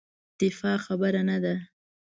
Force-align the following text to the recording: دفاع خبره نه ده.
دفاع 0.41 0.77
خبره 0.85 1.21
نه 1.29 1.37
ده. 1.43 1.55